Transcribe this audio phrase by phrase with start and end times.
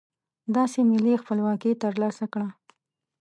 [0.55, 2.49] داسې ملي خپلواکي ترلاسه کړه.